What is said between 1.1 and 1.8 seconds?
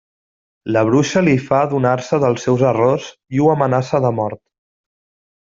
li fa